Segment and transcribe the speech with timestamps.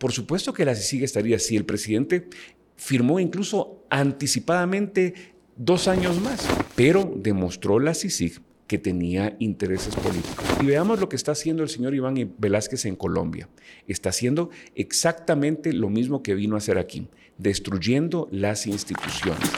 [0.00, 2.26] Por supuesto que la CICIG estaría si el presidente
[2.74, 5.12] firmó incluso anticipadamente
[5.56, 10.42] dos años más, pero demostró la CICIG que tenía intereses políticos.
[10.62, 13.50] Y veamos lo que está haciendo el señor Iván Velázquez en Colombia.
[13.88, 19.50] Está haciendo exactamente lo mismo que vino a hacer aquí, destruyendo las instituciones.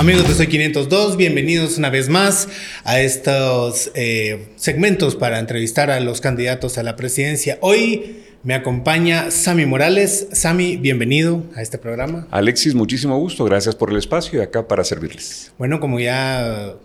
[0.00, 2.48] Amigos de Soy 502, bienvenidos una vez más
[2.84, 7.58] a estos eh, segmentos para entrevistar a los candidatos a la presidencia.
[7.60, 10.28] Hoy me acompaña Sami Morales.
[10.32, 12.26] Sami, bienvenido a este programa.
[12.30, 13.44] Alexis, muchísimo gusto.
[13.44, 15.52] Gracias por el espacio y acá para servirles.
[15.58, 16.76] Bueno, como ya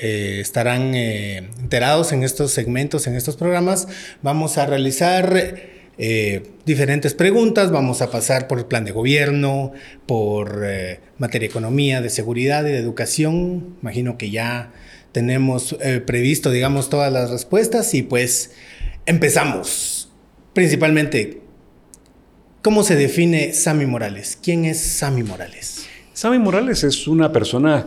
[0.00, 3.86] eh, estarán eh, enterados en estos segmentos, en estos programas,
[4.20, 7.70] vamos a realizar eh, diferentes preguntas.
[7.70, 9.72] Vamos a pasar por el plan de gobierno,
[10.06, 13.76] por eh, materia de economía, de seguridad y de educación.
[13.82, 14.72] Imagino que ya
[15.12, 18.52] tenemos eh, previsto, digamos, todas las respuestas y pues
[19.06, 20.10] empezamos.
[20.52, 21.40] Principalmente,
[22.62, 24.38] ¿cómo se define Sami Morales?
[24.42, 25.86] ¿Quién es Sami Morales?
[26.12, 27.86] Sami Morales es una persona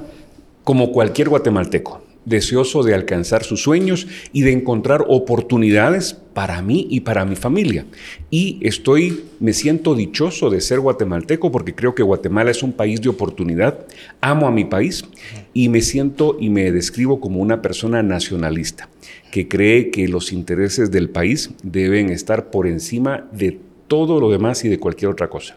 [0.64, 7.00] como cualquier guatemalteco deseoso de alcanzar sus sueños y de encontrar oportunidades para mí y
[7.00, 7.86] para mi familia.
[8.30, 13.02] Y estoy, me siento dichoso de ser guatemalteco porque creo que Guatemala es un país
[13.02, 13.88] de oportunidad.
[14.20, 15.06] Amo a mi país
[15.54, 18.90] y me siento y me describo como una persona nacionalista
[19.32, 24.66] que cree que los intereses del país deben estar por encima de todo lo demás
[24.66, 25.56] y de cualquier otra cosa.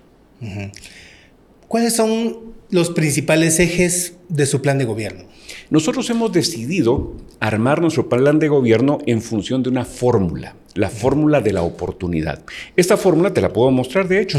[1.67, 5.25] ¿Cuáles son los principales ejes de su plan de gobierno?
[5.71, 11.41] Nosotros hemos decidido armar nuestro plan de gobierno en función de una fórmula, la fórmula
[11.41, 12.45] de la oportunidad.
[12.77, 14.39] Esta fórmula te la puedo mostrar, de hecho.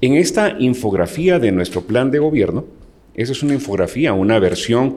[0.00, 2.66] En esta infografía de nuestro plan de gobierno,
[3.14, 4.96] esa es una infografía, una versión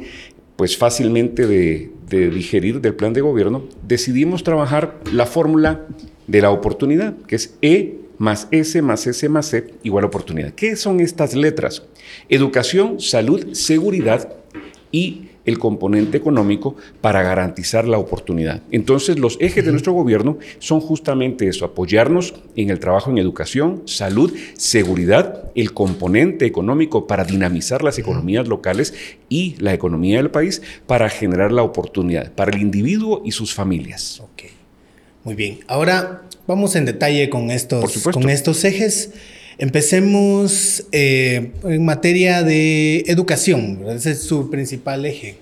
[0.58, 5.86] pues fácilmente de, de digerir del plan de gobierno, decidimos trabajar la fórmula
[6.26, 10.54] de la oportunidad, que es E más S más S más C igual a oportunidad.
[10.54, 11.84] ¿Qué son estas letras?
[12.30, 14.34] Educación, salud, seguridad
[14.92, 18.62] y el componente económico para garantizar la oportunidad.
[18.70, 23.82] Entonces, los ejes de nuestro gobierno son justamente eso, apoyarnos en el trabajo en educación,
[23.86, 28.94] salud, seguridad, el componente económico para dinamizar las economías locales
[29.30, 34.20] y la economía del país para generar la oportunidad para el individuo y sus familias.
[34.20, 34.57] Ok,
[35.28, 35.60] muy bien.
[35.68, 39.12] Ahora vamos en detalle con estos, con estos ejes.
[39.58, 45.36] Empecemos eh, en materia de educación, ese es su principal eje.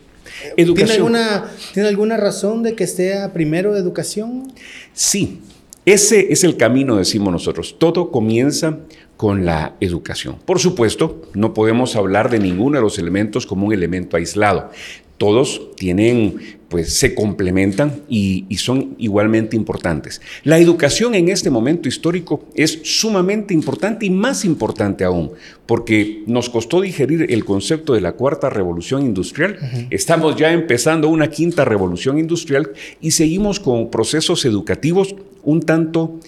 [0.55, 4.51] ¿Tiene alguna, ¿Tiene alguna razón de que esté primero educación?
[4.91, 5.41] Sí,
[5.85, 7.75] ese es el camino, decimos nosotros.
[7.77, 8.79] Todo comienza
[9.17, 10.37] con la educación.
[10.45, 14.71] Por supuesto, no podemos hablar de ninguno de los elementos como un elemento aislado
[15.17, 20.21] todos tienen, pues se complementan y, son igualmente importantes.
[20.43, 25.31] La educación en este momento histórico es sumamente importante y más importante aún,
[25.65, 29.87] porque nos costó digerir el concepto de la cuarta revolución industrial.
[29.89, 36.19] Estamos ya empezando una quinta revolución industrial y seguimos con procesos educativos un tanto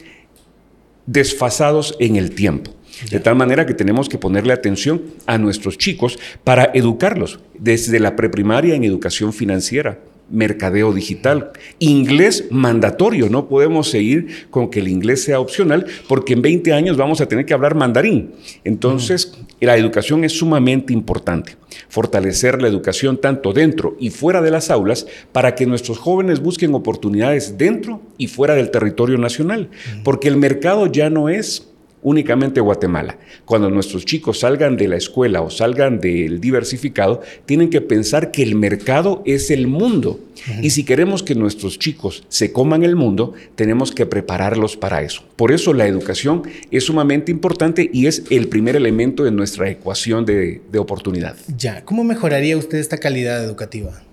[1.06, 2.72] desfasados en el tiempo.
[3.10, 8.16] De tal manera que tenemos que ponerle atención a nuestros chicos para educarlos desde la
[8.16, 10.00] preprimaria en educación financiera,
[10.30, 13.30] mercadeo digital, inglés mandatorio.
[13.30, 17.28] No podemos seguir con que el inglés sea opcional porque en 20 años vamos a
[17.28, 18.34] tener que hablar mandarín.
[18.64, 21.56] Entonces, la educación es sumamente importante.
[21.90, 26.74] Fortalecer la educación tanto dentro y fuera de las aulas para que nuestros jóvenes busquen
[26.74, 29.70] oportunidades dentro y fuera del territorio nacional.
[30.04, 31.67] Porque el mercado ya no es
[32.02, 33.18] únicamente Guatemala.
[33.46, 38.44] Cuando nuestros chicos salgan de la escuela o salgan del diversificado, tienen que pensar que
[38.44, 40.20] el mercado es el mundo.
[40.62, 45.24] Y si queremos que nuestros chicos se coman el mundo, tenemos que prepararlos para eso.
[45.36, 50.26] Por eso la educación es sumamente importante y es el primer elemento de nuestra ecuación
[50.26, 51.36] de, oportunidad.
[51.58, 54.04] Ya, ¿cómo mejoraría usted esta calidad educativa?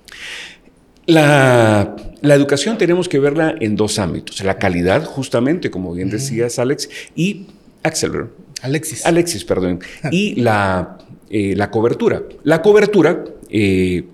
[1.07, 4.43] La, la, educación tenemos que verla en dos ámbitos.
[4.43, 7.49] La calidad, justamente, como bien decías, Alex, y
[8.63, 9.07] Alexis.
[9.07, 9.81] Alexis, perdón.
[10.11, 10.99] Y la,
[11.31, 12.23] eh, la, cobertura.
[12.43, 14.05] La cobertura, eh,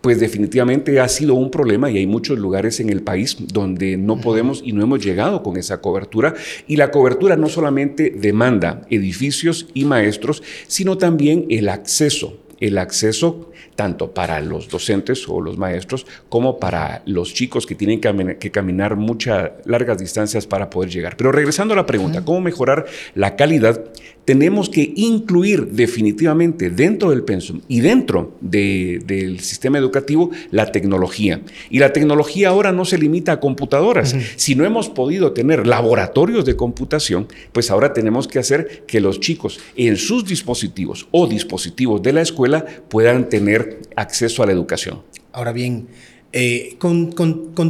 [0.00, 4.20] pues definitivamente ha sido un problema y hay muchos lugares en el país donde no
[4.20, 6.34] podemos y no hemos llegado con esa cobertura.
[6.66, 13.50] Y la cobertura no solamente demanda edificios y maestros, sino también el acceso el acceso
[13.74, 18.96] tanto para los docentes o los maestros como para los chicos que tienen que, caminar
[18.96, 21.16] muchas largas distancias para poder llegar.
[21.16, 23.82] Pero regresando a la pregunta, ¿cómo mejorar la calidad?
[24.24, 31.40] Tenemos que incluir definitivamente dentro del pensum y dentro del sistema educativo la tecnología.
[31.70, 34.14] Y la tecnología ahora no se limita a computadoras.
[34.36, 39.20] Si no hemos podido tener laboratorios de computación, pues ahora tenemos que hacer que los
[39.20, 45.02] chicos en sus dispositivos o dispositivos de la escuela puedan tener acceso a la educación.
[45.32, 45.88] Ahora bien,
[46.32, 47.12] eh, con,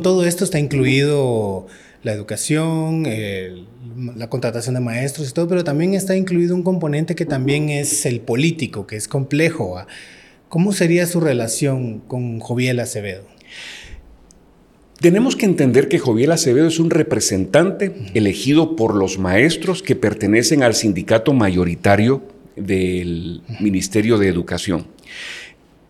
[0.02, 1.66] todo esto está incluido
[2.02, 3.04] la educación,
[4.16, 8.06] la contratación de maestros y todo, pero también está incluido un componente que también es
[8.06, 9.76] el político, que es complejo.
[10.49, 13.25] ¿Cómo sería su relación con Joviel Acevedo?
[15.00, 20.62] Tenemos que entender que Joviel Acevedo es un representante elegido por los maestros que pertenecen
[20.62, 22.22] al sindicato mayoritario
[22.55, 24.87] del Ministerio de Educación.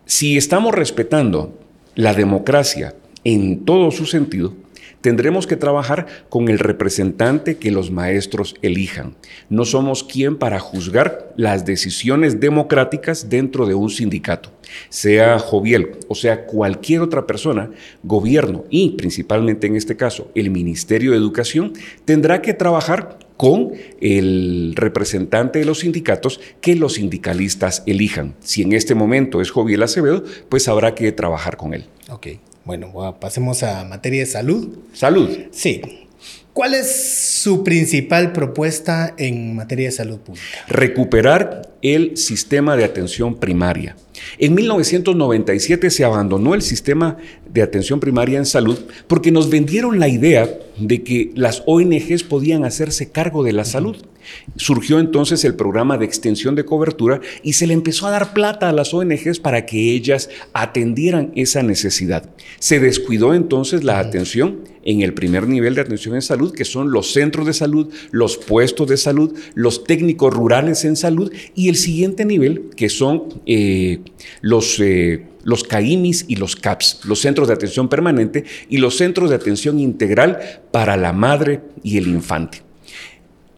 [0.05, 1.59] Si estamos respetando
[1.95, 4.55] la democracia en todo su sentido,
[5.03, 9.15] tendremos que trabajar con el representante que los maestros elijan.
[9.49, 14.51] No somos quien para juzgar las decisiones democráticas dentro de un sindicato.
[14.87, 17.69] Sea Joviel o sea cualquier otra persona,
[18.01, 21.73] gobierno y principalmente en este caso el Ministerio de Educación,
[22.05, 28.35] tendrá que trabajar con el representante de los sindicatos que los sindicalistas elijan.
[28.39, 31.87] Si en este momento es Joviel Acevedo, pues habrá que trabajar con él.
[32.09, 32.27] Ok.
[32.65, 34.77] Bueno, pasemos a materia de salud.
[34.93, 35.29] Salud.
[35.51, 35.81] Sí.
[36.53, 40.45] ¿Cuál es su principal propuesta en materia de salud pública?
[40.67, 43.95] Recuperar el sistema de atención primaria.
[44.37, 47.17] En 1997 se abandonó el sistema
[47.49, 52.65] de atención primaria en salud porque nos vendieron la idea de que las ONGs podían
[52.65, 53.97] hacerse cargo de la salud.
[54.55, 58.69] Surgió entonces el programa de extensión de cobertura y se le empezó a dar plata
[58.69, 62.29] a las ONGs para que ellas atendieran esa necesidad.
[62.59, 66.91] Se descuidó entonces la atención en el primer nivel de atención en salud, que son
[66.91, 71.75] los centros de salud, los puestos de salud, los técnicos rurales en salud, y el
[71.75, 73.99] siguiente nivel, que son eh,
[74.41, 74.79] los...
[74.79, 79.35] Eh, los CAIMIS y los CAPS, los centros de atención permanente y los centros de
[79.35, 80.39] atención integral
[80.71, 82.61] para la madre y el infante.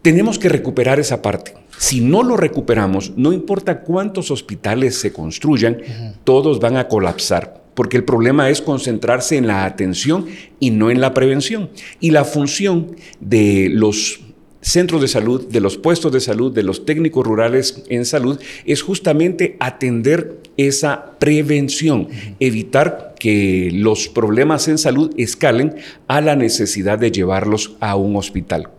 [0.02, 1.54] Tenemos que recuperar esa parte.
[1.78, 5.78] Si no lo recuperamos, no importa cuántos hospitales se construyan,
[6.24, 10.28] todos van a colapsar, porque el problema es concentrarse en la atención
[10.60, 11.70] y no en la prevención.
[12.00, 14.22] Y la función de los
[14.66, 18.82] centros de salud, de los puestos de salud, de los técnicos rurales en salud, es
[18.82, 22.08] justamente atender esa prevención,
[22.40, 25.76] evitar que los problemas en salud escalen
[26.08, 28.70] a la necesidad de llevarlos a un hospital.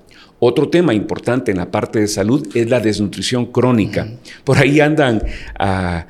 [0.41, 4.09] Otro tema importante en la parte de salud es la desnutrición crónica.
[4.43, 5.23] Por ahí andan
[5.57, 6.07] ah,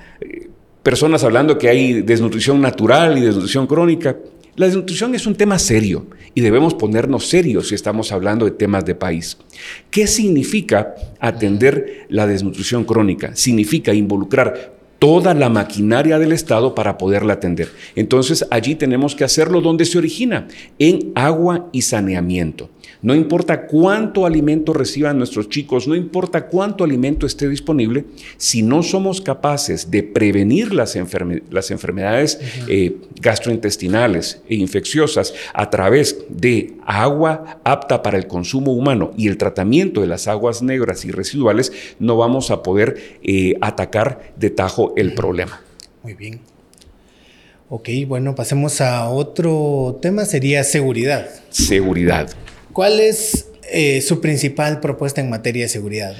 [0.83, 4.17] personas hablando que hay desnutrición natural y desnutrición crónica.
[4.57, 8.87] La desnutrición es un tema serio y debemos ponernos serios si estamos hablando de temas
[8.87, 9.37] de país.
[9.91, 13.37] ¿Qué significa atender la desnutrición crónica?
[13.37, 17.71] Significa involucrar toda la maquinaria del Estado para poderla atender.
[17.95, 20.49] Entonces allí tenemos que hacerlo donde se origina,
[20.79, 22.71] en agua y saneamiento.
[23.03, 28.05] No importa cuánto alimento reciban nuestros chicos, no importa cuánto alimento esté disponible,
[28.37, 36.75] si no somos capaces de prevenir las, enfermedades eh, gastrointestinales e infecciosas a través de
[36.87, 41.73] agua apta para el consumo humano y el tratamiento de las aguas negras y residuales,
[41.99, 45.61] no vamos a poder eh, atacar de tajo el problema.
[46.03, 46.41] Muy bien.
[47.69, 51.29] Ok, bueno, pasemos a otro tema, sería seguridad.
[51.51, 52.31] Seguridad.
[52.73, 56.15] ¿Cuál es eh, su principal propuesta en materia de seguridad?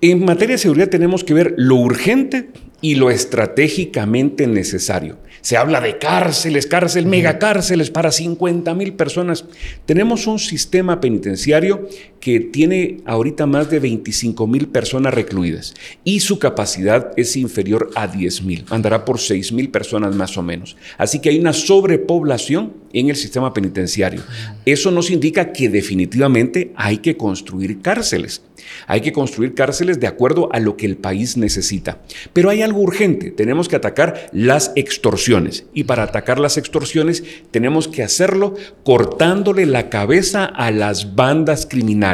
[0.00, 2.48] En materia de seguridad tenemos que ver lo urgente
[2.80, 5.18] y lo estratégicamente necesario.
[5.40, 9.44] Se habla de cárceles, cárcel, megacárceles para 50 mil personas.
[9.86, 11.88] Tenemos un sistema penitenciario
[12.20, 18.06] que tiene ahorita más de 25 mil personas recluidas y su capacidad es inferior a
[18.08, 20.76] 10 mil, andará por 6 mil personas más o menos.
[20.98, 24.22] Así que hay una sobrepoblación en el sistema penitenciario.
[24.64, 28.42] Eso nos indica que definitivamente hay que construir cárceles.
[28.86, 32.00] Hay que construir cárceles de acuerdo a lo que el país necesita.
[32.32, 35.66] Pero hay algo urgente, tenemos que atacar las extorsiones.
[35.74, 42.05] Y para atacar las extorsiones tenemos que hacerlo cortándole la cabeza a las bandas criminales.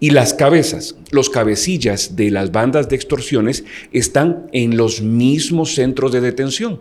[0.00, 6.12] Y las cabezas, los cabecillas de las bandas de extorsiones están en los mismos centros
[6.12, 6.80] de detención.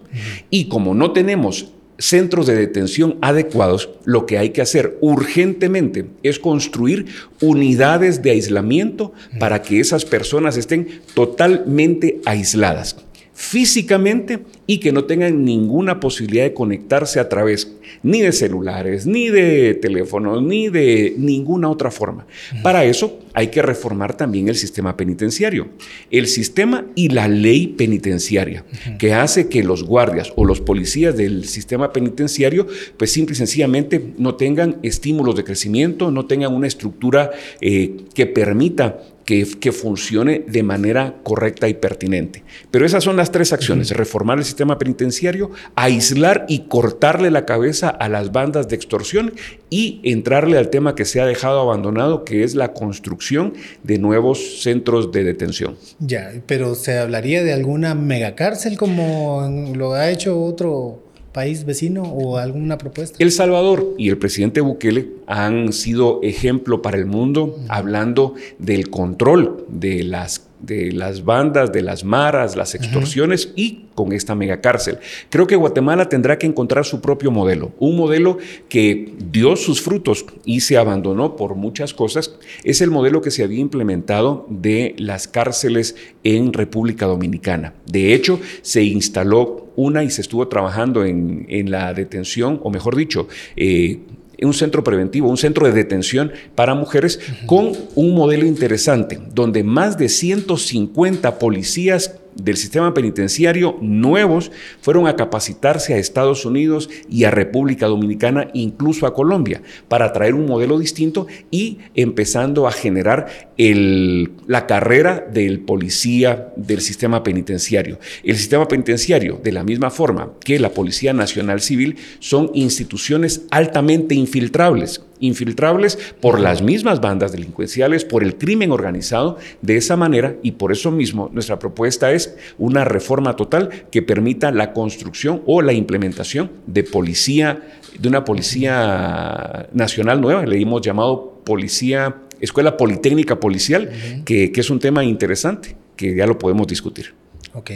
[0.49, 1.67] Y como no tenemos
[1.97, 7.05] centros de detención adecuados, lo que hay que hacer urgentemente es construir
[7.41, 12.97] unidades de aislamiento para que esas personas estén totalmente aisladas,
[13.33, 17.73] físicamente y que no tengan ninguna posibilidad de conectarse a través
[18.03, 22.25] ni de celulares, ni de teléfonos, ni de ninguna otra forma.
[22.61, 25.69] Para eso hay que reformar también el sistema penitenciario,
[26.11, 28.63] el sistema y la ley penitenciaria,
[28.99, 34.13] que hace que los guardias o los policías del sistema penitenciario, pues simple y sencillamente
[34.17, 40.63] no tengan estímulos de crecimiento, no tengan una estructura eh, que permita que, funcione de
[40.63, 42.43] manera correcta y pertinente.
[42.71, 47.89] Pero esas son las tres acciones, reformar el sistema penitenciario, aislar y cortarle la cabeza
[47.89, 49.33] a las bandas de extorsión
[49.69, 53.53] y entrarle al tema que se ha dejado abandonado, que es la construcción
[53.83, 55.75] de nuevos centros de detención.
[55.99, 61.02] Ya, pero ¿se hablaría de alguna megacárcel como lo ha hecho otro
[61.33, 63.17] país vecino o alguna propuesta?
[63.19, 69.65] El Salvador y el presidente Bukele han sido ejemplo para el mundo hablando del control
[69.67, 74.97] de las de las bandas, de las maras, las extorsiones y con esta megacárcel.
[75.29, 78.37] Creo que Guatemala tendrá que encontrar su propio modelo, un modelo
[78.69, 82.35] que dio sus frutos y se abandonó por muchas cosas.
[82.63, 87.73] Es el modelo que se había implementado de las cárceles en República Dominicana.
[87.85, 93.27] De hecho, se instaló una y se estuvo trabajando en, la detención, o mejor dicho,
[93.55, 93.99] eh,
[94.45, 99.97] un centro preventivo, un centro de detención para mujeres con un modelo interesante, donde más
[99.97, 107.31] de 150 policías del sistema penitenciario nuevos fueron a capacitarse a Estados Unidos y a
[107.31, 114.67] República Dominicana, incluso a Colombia, para traer un modelo distinto y empezando a generar la
[114.67, 117.99] carrera del policía del sistema penitenciario.
[118.23, 124.15] El sistema penitenciario, de la misma forma que la Policía Nacional Civil, son instituciones altamente
[124.15, 130.51] infiltrables infiltrables por las mismas bandas delincuenciales, por el crimen organizado, de esa manera, y
[130.51, 132.22] por eso mismo nuestra propuesta es
[132.57, 137.61] una reforma total que permita la construcción o la implementación de policía,
[137.97, 143.89] de una policía nacional nueva, le hemos llamado policía, escuela politécnica policial,
[144.25, 147.13] que, es un tema interesante, que ya lo podemos discutir.
[147.53, 147.71] Ok.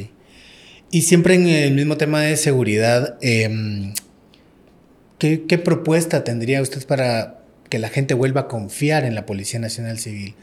[0.90, 3.94] Y siempre en el mismo tema de seguridad, em,
[5.18, 7.38] ¿qué, ¿qué, propuesta tendría usted para,
[7.70, 10.36] que la gente vuelva a confiar en la Policía Nacional Civil.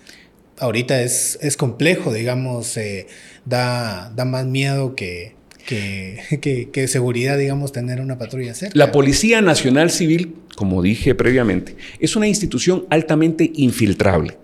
[0.58, 3.06] Ahorita es, es complejo, digamos, eh,
[3.44, 5.34] da, da más miedo que,
[5.66, 8.76] que, que, seguridad, digamos, tener una patrulla cerca.
[8.76, 14.36] La Policía Nacional Civil, como dije previamente, es una institución altamente infiltrable.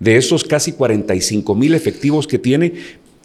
[0.00, 2.74] De esos casi 45 mil efectivos que tiene,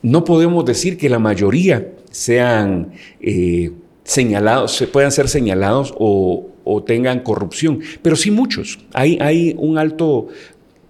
[0.01, 3.71] no podemos decir que la mayoría sean eh,
[4.03, 8.79] señalados, se puedan ser señalados o, o tengan corrupción, pero sí muchos.
[8.93, 10.27] Hay, hay un alto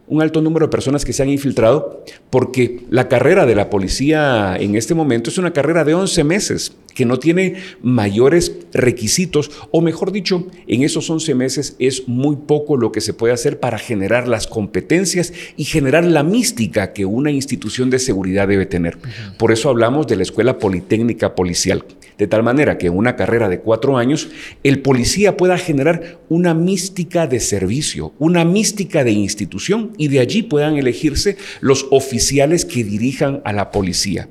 [0.08, 4.56] un alto número de personas que se han infiltrado porque la carrera de la policía
[4.60, 9.82] en este momento es una carrera de 11 meses que no tiene mayores requisitos, o
[9.82, 13.78] mejor dicho, en esos 11 meses es muy poco lo que se puede hacer para
[13.78, 18.98] generar las competencias y generar la mística que una institución de seguridad debe tener.
[19.38, 21.84] Por eso hablamos de la Escuela Politécnica Policial
[22.22, 24.30] de tal manera que en una carrera de cuatro años
[24.64, 30.44] el policía pueda generar una mística de servicio, una mística de institución y de allí
[30.44, 34.30] puedan elegirse los oficiales que dirijan a la policía.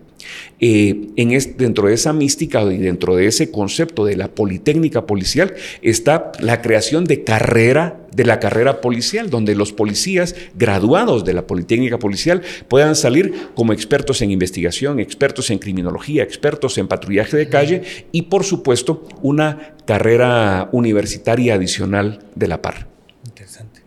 [0.61, 5.55] Eh, en dentro de esa mística y dentro de ese concepto de la politécnica policial
[5.83, 11.47] está la creación de carrera, de la carrera policial, donde los policías graduados de la
[11.47, 17.49] politécnica policial puedan salir como expertos en investigación, expertos en criminología, expertos en patrullaje de
[17.49, 22.87] calle y por supuesto una carrera universitaria adicional de la par.
[23.25, 23.81] Interesante.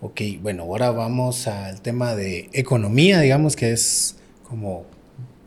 [0.00, 4.84] Ok, bueno, ahora vamos al tema de economía, digamos que es como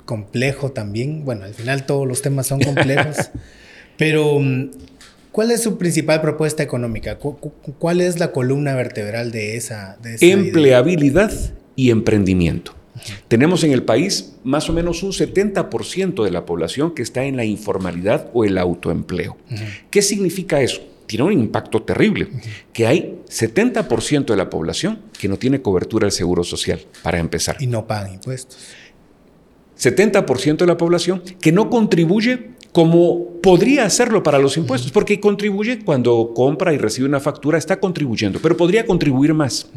[0.08, 1.24] complejo también.
[1.24, 3.30] Bueno, al final todos los temas son complejos.
[3.98, 4.72] pero, mm,
[5.32, 7.20] ¿cuál es su principal propuesta económica?
[7.20, 10.00] ¿Cuál es la columna vertebral de esa?
[10.20, 11.32] Empleabilidad
[11.76, 12.74] y emprendimiento.
[13.28, 17.38] Tenemos en el país más o menos un 70% de la población que está en
[17.38, 19.38] la informalidad o el autoempleo.
[19.92, 20.82] ¿Qué significa eso?
[21.06, 22.28] Tiene un impacto terrible,
[22.74, 27.56] que hay 70% de la población que no tiene cobertura del seguro social, para empezar.
[27.60, 28.58] Y no pagan impuestos.
[29.78, 35.80] 70% de la población que no contribuye como podría hacerlo para los impuestos, porque contribuye
[35.84, 39.72] cuando compra y recibe una factura, está contribuyendo, pero podría contribuir más.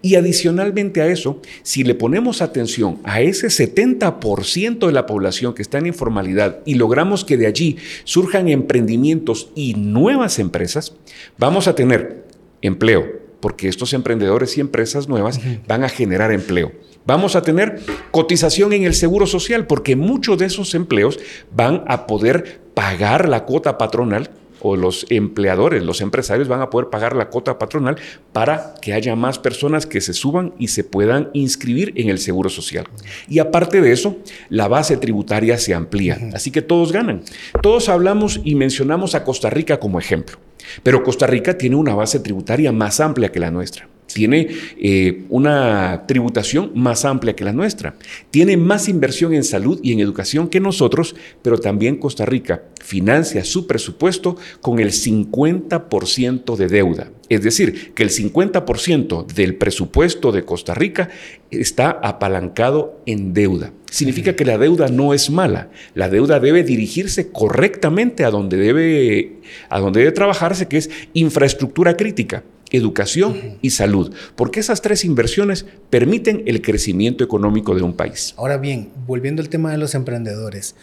[0.00, 5.62] Y adicionalmente a eso, si le ponemos atención a ese 70% de la población que
[5.62, 10.94] está en informalidad y logramos que de allí surjan emprendimientos y nuevas empresas,
[11.38, 12.24] vamos a tener
[12.60, 13.04] empleo,
[13.38, 16.72] porque estos emprendedores y empresas nuevas van a generar empleo.
[17.04, 17.80] Vamos a tener
[18.10, 21.18] cotización en el seguro social porque muchos de esos empleos
[21.54, 24.30] van a poder pagar la cuota patronal
[24.62, 27.96] o los empleadores, los empresarios van a poder pagar la cuota patronal
[28.32, 32.48] para que haya más personas que se suban y se puedan inscribir en el seguro
[32.48, 32.86] social.
[33.28, 34.18] Y aparte de eso,
[34.48, 37.22] la base tributaria se amplía, así que todos ganan.
[37.60, 40.38] Todos hablamos y mencionamos a Costa Rica como ejemplo,
[40.84, 46.04] pero Costa Rica tiene una base tributaria más amplia que la nuestra tiene eh, una
[46.06, 47.94] tributación más amplia que la nuestra,
[48.30, 53.44] tiene más inversión en salud y en educación que nosotros, pero también Costa Rica financia
[53.44, 57.10] su presupuesto con el 50% de deuda.
[57.28, 61.08] Es decir, que el 50% del presupuesto de Costa Rica
[61.50, 63.72] está apalancado en deuda.
[63.90, 65.70] Significa que la deuda no es mala.
[65.94, 71.96] La deuda debe dirigirse correctamente a donde debe, a donde debe trabajarse, que es infraestructura
[71.96, 72.42] crítica
[72.76, 78.34] educación y salud, porque esas tres inversiones permiten el crecimiento económico de un país.
[78.36, 80.74] Ahora bien, volviendo al tema de los emprendedores,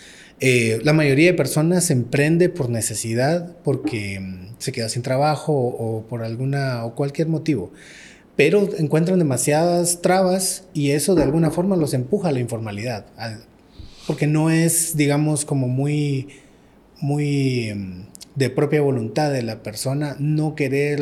[0.41, 6.05] eh, la mayoría de personas emprende por necesidad, porque mm, se queda sin trabajo o,
[6.07, 7.71] por alguna o cualquier motivo,
[8.37, 13.05] pero encuentran demasiadas trabas y eso de alguna forma los empuja a la informalidad,
[14.07, 16.29] porque no es, digamos, como muy,
[17.01, 18.03] muy mm,
[18.35, 21.01] de propia voluntad de la persona no querer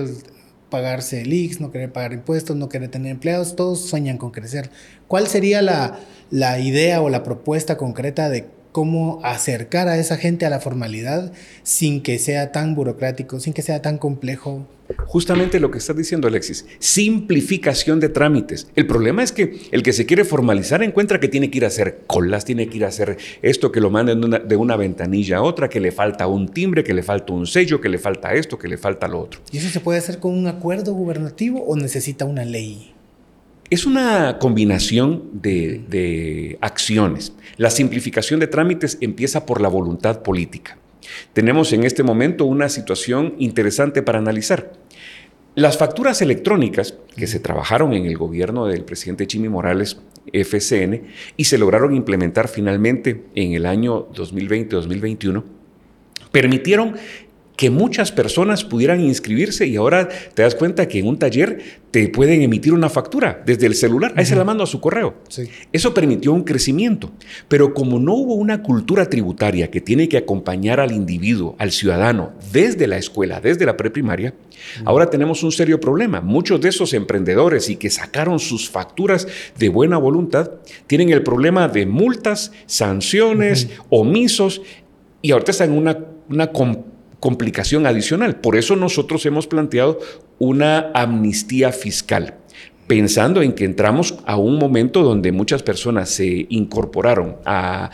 [0.70, 4.70] pagarse el IX, no querer pagar impuestos, no querer tener empleados, todos sueñan con crecer.
[5.08, 8.46] ¿Cuál sería la, la idea o la propuesta concreta de
[8.78, 13.64] cómo acercar a esa gente a la formalidad sin que sea tan burocrático, sin que
[13.64, 14.68] sea tan complejo.
[15.08, 18.68] Justamente lo que estás diciendo, Alexis, simplificación de trámites.
[18.76, 21.70] El problema es que el que se quiere formalizar encuentra que tiene que ir a
[21.70, 24.76] hacer colas, tiene que ir a hacer esto, que lo manden de una, de una
[24.76, 27.98] ventanilla a otra, que le falta un timbre, que le falta un sello, que le
[27.98, 29.42] falta esto, que le falta lo otro.
[29.52, 32.94] ¿Y eso se puede hacer con un acuerdo gubernativo o necesita una ley?
[33.70, 37.34] Es una combinación de, acciones.
[37.58, 40.78] La simplificación de trámites empieza por la voluntad política.
[41.34, 44.72] Tenemos en este momento una situación interesante para analizar.
[45.56, 49.98] Las facturas electrónicas que se trabajaron en el gobierno del presidente Chimi Morales,
[50.32, 51.02] FCN,
[51.36, 55.44] y se lograron implementar finalmente en el año 2020-2021,
[56.32, 56.96] permitieron
[57.58, 61.60] que muchas personas pudieran inscribirse y ahora te das cuenta que en un taller
[61.90, 65.16] te pueden emitir una factura desde el celular, ahí se la mando a su correo.
[65.74, 67.12] Eso permitió un crecimiento,
[67.48, 72.34] pero como no hubo una cultura tributaria que tiene que acompañar al individuo, al ciudadano,
[72.54, 74.36] desde la escuela, desde la preprimaria,
[74.86, 76.22] ahora tenemos un serio problema.
[76.22, 80.52] Muchos de esos emprendedores y que sacaron sus facturas de buena voluntad
[80.86, 84.62] tienen el problema de multas, sanciones, omisos
[85.24, 85.98] y ahorita están en una,
[86.30, 86.52] una
[87.20, 88.40] complicación adicional.
[88.40, 90.00] Por eso nosotros hemos planteado
[90.40, 92.36] una amnistía fiscal,
[92.88, 97.92] pensando en que entramos a un momento donde muchas personas se incorporaron a,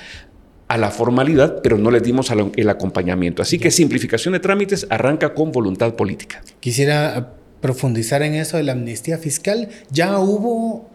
[0.76, 3.44] la formalidad, pero no les dimos el acompañamiento.
[3.44, 6.42] Así que simplificación de trámites arranca con voluntad política.
[6.62, 9.70] Quisiera profundizar en eso de la amnistía fiscal.
[9.92, 10.90] Ya hubo,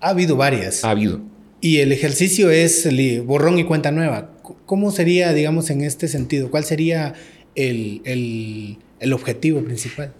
[0.00, 0.84] ha habido varias.
[0.84, 1.20] Ha habido.
[1.60, 2.88] Y el ejercicio es
[3.24, 4.32] borrón y cuenta nueva.
[4.66, 6.50] ¿Cómo sería, digamos, en este sentido?
[6.50, 7.14] ¿Cuál sería
[7.58, 10.12] el, objetivo principal.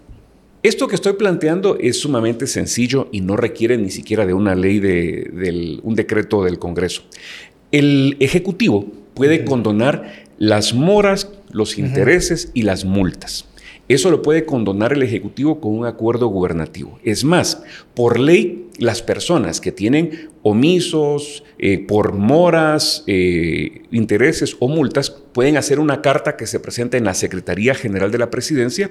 [0.63, 4.81] Esto que estoy planteando es sumamente sencillo y no requiere ni siquiera de una ley
[4.81, 7.03] de, un decreto del Congreso.
[7.71, 13.47] El Ejecutivo puede condonar las moras, los intereses y las multas.
[13.89, 16.99] Eso lo puede condonar el Ejecutivo con un acuerdo gubernativo.
[17.03, 17.63] Es más,
[17.95, 25.57] por ley, las personas que tienen omisos, eh, por moras, eh, intereses o multas, pueden
[25.57, 28.91] hacer una carta que se presenta en la Secretaría General de la Presidencia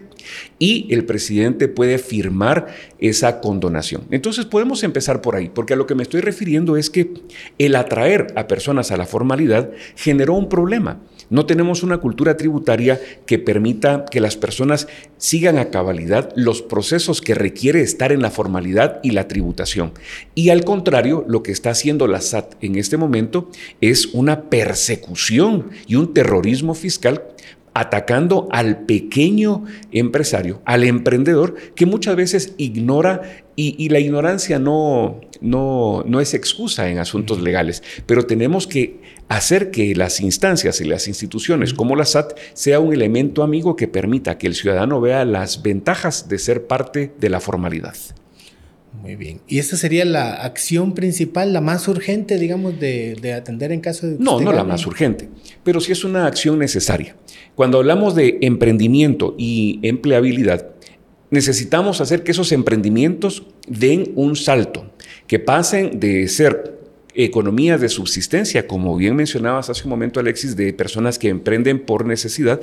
[0.60, 2.68] y el presidente puede firmar
[3.00, 4.04] esa condonación.
[4.12, 7.14] Entonces podemos empezar por ahí, porque a lo que me estoy refiriendo es que
[7.58, 11.02] el atraer a personas a la formalidad generó un problema.
[11.30, 14.88] No tenemos una cultura tributaria que permita que las personas
[15.18, 19.92] sigan a cabalidad los procesos que requiere estar en la formalidad y la tributación.
[20.36, 23.50] Y al contrario, lo que está haciendo la SAT en este momento
[23.82, 27.24] es una persecución y un terrorismo fiscal
[27.74, 36.04] atacando al pequeño empresario, al emprendedor, que muchas veces ignora y, la ignorancia no, no,
[36.06, 41.08] no es excusa en asuntos legales, pero tenemos que hacer que las instancias y las
[41.08, 45.64] instituciones como la SAT sea un elemento amigo que permita que el ciudadano vea las
[45.64, 47.96] ventajas de ser parte de la formalidad.
[49.02, 49.42] Muy bien.
[49.48, 54.18] ¿Y esta sería la acción principal, la más urgente, digamos, de, atender en caso de...
[54.20, 55.30] No, no la más urgente,
[55.64, 57.16] pero sí es una acción necesaria.
[57.56, 60.77] Cuando hablamos de emprendimiento y empleabilidad,
[61.30, 64.92] necesitamos hacer que esos emprendimientos den un salto,
[65.28, 66.77] que pasen de ser
[67.18, 72.06] economías de subsistencia, como bien mencionabas hace un momento, Alexis, de personas que emprenden por
[72.06, 72.62] necesidad,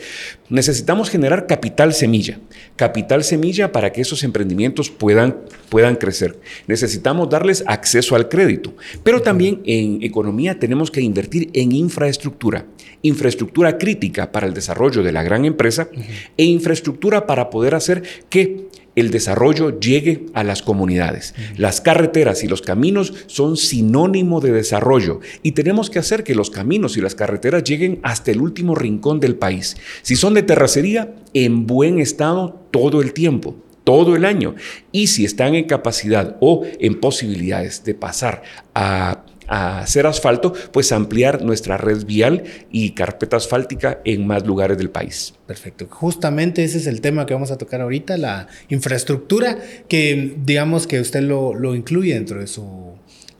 [0.48, 2.38] necesitamos generar capital semilla.
[2.76, 5.36] Capital semilla para que esos emprendimientos puedan,
[5.68, 6.38] puedan crecer.
[6.68, 12.64] Necesitamos darles acceso al crédito, pero también en economía tenemos que invertir en infraestructura.
[13.02, 15.88] Infraestructura crítica para el desarrollo de la gran empresa
[16.36, 21.34] e infraestructura para poder hacer que el desarrollo llegue a las comunidades.
[21.56, 26.50] Las carreteras y los caminos son sinónimo de desarrollo y tenemos que hacer que los
[26.50, 29.76] caminos y las carreteras lleguen hasta el último rincón del país.
[30.02, 34.54] Si son de terracería, en buen estado todo el tiempo todo el año.
[34.92, 38.42] Y si están en capacidad o en posibilidades de pasar
[38.74, 44.78] a a hacer asfalto, pues ampliar nuestra red vial y carpeta asfáltica en más lugares
[44.78, 45.34] del país.
[45.46, 45.86] Perfecto.
[45.90, 51.00] Justamente ese es el tema que vamos a tocar ahorita, la infraestructura, que digamos que
[51.00, 52.92] usted lo, incluye dentro de su,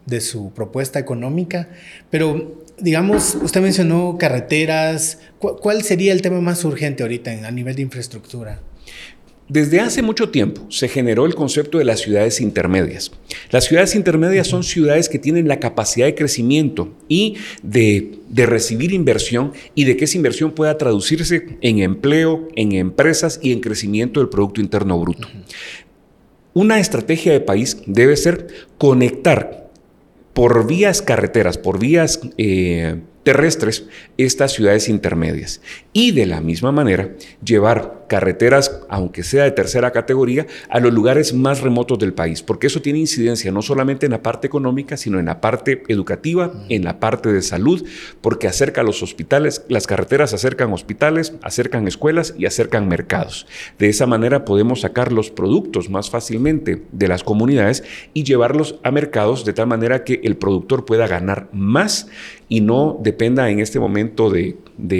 [0.07, 1.69] de su propuesta económica,
[2.11, 7.83] pero digamos, usted mencionó carreteras, ¿cuál sería el tema más urgente ahorita a nivel de
[7.83, 8.61] infraestructura?
[9.49, 13.13] Desde hace mucho tiempo se generó el concepto de las ciudades intermedias.
[13.51, 19.53] Las ciudades intermedias son ciudades que tienen la capacidad de crecimiento y de, recibir inversión
[19.75, 24.31] y de que esa inversión pueda traducirse en empleo, en empresas y en crecimiento del
[24.31, 25.29] Producto Interno Bruto.
[26.55, 28.47] Una estrategia de país debe ser
[28.79, 29.71] conectar
[30.33, 32.19] por vías carreteras, por vías...
[32.39, 35.61] Eh, terrestres estas ciudades intermedias
[35.93, 37.11] y de la misma manera
[37.45, 42.67] llevar carreteras, aunque sea de tercera categoría, a los lugares más remotos del país, porque
[42.67, 46.85] eso tiene incidencia no solamente en la parte económica, sino en la parte educativa, en
[46.85, 47.85] la parte de salud,
[48.21, 53.47] porque acerca a los hospitales, las carreteras acercan hospitales, acercan escuelas y acercan mercados.
[53.79, 58.91] De esa manera podemos sacar los productos más fácilmente de las comunidades y llevarlos a
[58.91, 62.09] mercados de tal manera que el productor pueda ganar más
[62.49, 64.57] y no dependa en este momento de,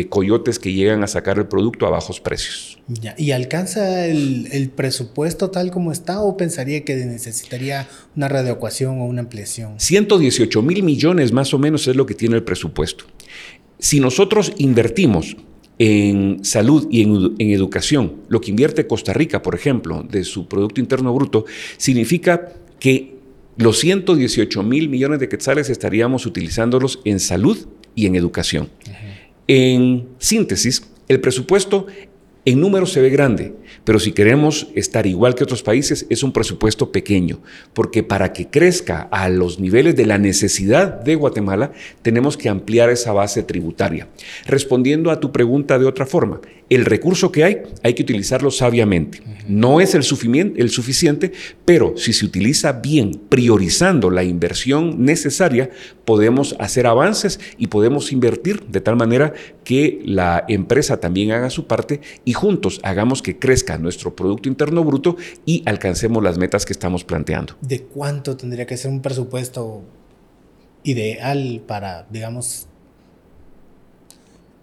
[0.09, 2.79] coyotes que llegan a sacar el producto a bajos precios.
[3.17, 9.23] ¿Y alcanza el, presupuesto tal como está o pensaría que necesitaría una readecuación o una
[9.23, 9.75] ampliación?
[9.79, 13.05] 118 mil millones más o menos es lo que tiene el presupuesto.
[13.79, 15.37] Si nosotros invertimos
[15.79, 20.47] en salud y en, en, educación, lo que invierte Costa Rica, por ejemplo, de su
[20.47, 21.45] Producto Interno Bruto,
[21.77, 23.14] significa que
[23.57, 28.69] los 118 mil millones de quetzales estaríamos utilizándolos en salud y en educación.
[29.47, 31.87] En síntesis, el presupuesto
[32.47, 36.33] en números se ve grande, pero si queremos estar igual que otros países, es un
[36.33, 37.41] presupuesto pequeño,
[37.73, 42.91] porque para que crezca a los niveles de la necesidad de Guatemala, tenemos que ampliar
[42.91, 44.09] esa base tributaria.
[44.47, 46.43] Respondiendo a tu pregunta de otra forma,
[46.75, 49.23] el recurso que hay hay que utilizarlo sabiamente.
[49.47, 51.33] No es el, suficiente,
[51.65, 55.71] pero si se utiliza bien, priorizando la inversión necesaria,
[56.05, 59.35] podemos hacer avances y podemos invertir de tal manera
[59.65, 64.83] que la empresa también haga su parte y juntos hagamos que crezca nuestro Producto Interno
[64.83, 67.55] Bruto y alcancemos las metas que estamos planteando.
[67.61, 69.83] ¿De cuánto tendría que ser un presupuesto
[70.85, 72.69] ideal para, digamos,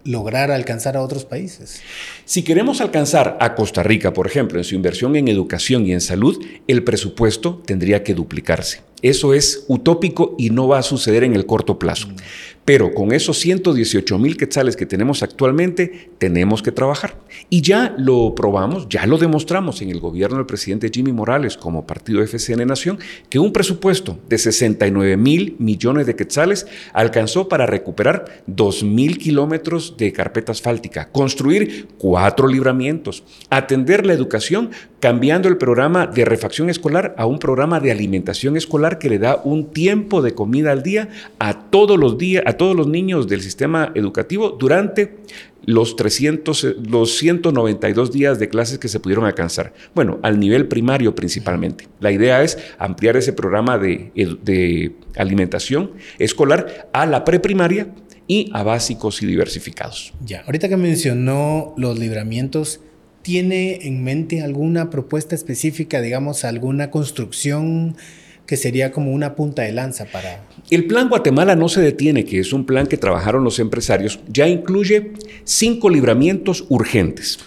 [0.04, 1.82] lograr alcanzar a otros países.
[2.26, 6.02] Si queremos alcanzar a Costa Rica, por ejemplo, en su inversión en educación y en
[6.02, 8.82] salud, el presupuesto tendría que duplicarse.
[9.02, 12.08] Eso es utópico y no va a suceder en el corto plazo.
[12.63, 17.15] Pero con esos 118 mil quetzales que tenemos actualmente, tenemos que trabajar.
[17.50, 21.88] Y ya lo probamos, ya lo demostramos en el gobierno del presidente Jimmy Morales como
[21.88, 28.43] partido FCN Nación, que un presupuesto de 69 mil millones de quetzales alcanzó para recuperar
[28.47, 36.06] 2 mil kilómetros de carpeta asfáltica, construir cuatro libramientos, atender la educación cambiando el programa
[36.06, 40.36] de refacción escolar a un programa de alimentación escolar que le da un tiempo de
[40.36, 45.18] comida al día a todos los días, a todos los niños del sistema educativo durante
[45.66, 49.74] los 300, los 192 días de clases que se pudieron alcanzar.
[49.94, 51.88] Bueno, al nivel primario principalmente.
[52.00, 57.94] La idea es ampliar ese programa de, de alimentación escolar a la preprimaria
[58.28, 60.14] y a básicos y diversificados.
[60.24, 62.82] Ya, ahorita que mencionó los libramientos,
[63.22, 67.96] ¿Tiene en mente alguna propuesta específica, digamos, alguna construcción
[68.52, 70.44] que sería como una punta de lanza para...
[70.70, 74.46] El plan Guatemala no se detiene, que es un plan que trabajaron los empresarios, ya
[74.46, 75.14] incluye
[75.46, 77.40] cinco libramientos urgentes.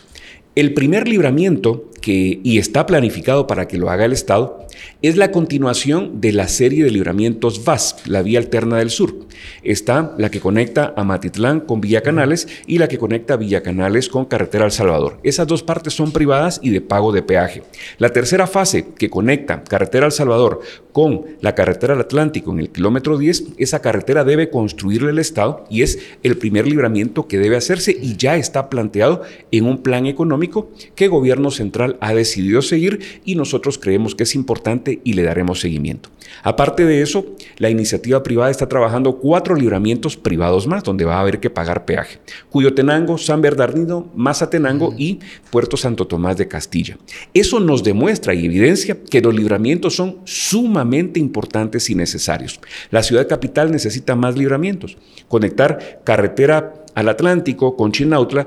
[0.54, 4.66] El primer libramiento y está planificado para que lo haga el Estado,
[5.02, 9.14] es la continuación de la serie de libramientos VAS, la vía alterna del sur.
[9.62, 13.62] Está la que conecta a Matitlán con Villa Canales y la que conecta a Villa
[13.62, 15.18] Canales con Carretera El Salvador.
[15.22, 17.62] Esas dos partes son privadas y de pago de peaje.
[17.98, 20.60] La tercera fase que conecta Carretera El Salvador
[20.92, 25.64] con la carretera del Atlántico en el kilómetro 10, esa carretera debe construirle el Estado
[25.68, 30.06] y es el primer libramiento que debe hacerse y ya está planteado en un plan
[30.06, 35.22] económico que gobierno central ha decidido seguir y nosotros creemos que es importante y le
[35.22, 36.10] daremos seguimiento.
[36.42, 37.26] Aparte de eso,
[37.58, 41.84] la iniciativa privada está trabajando cuatro libramientos privados más donde va a haber que pagar
[41.84, 42.18] peaje.
[42.50, 46.98] Cuyotenango, San Bernardino, Mazatenango y Puerto Santo Tomás de Castilla.
[47.32, 52.60] Eso nos demuestra y evidencia que los libramientos son sumamente importantes y necesarios.
[52.90, 54.96] La ciudad capital necesita más libramientos.
[55.28, 58.46] Conectar carretera al Atlántico con Chinautla,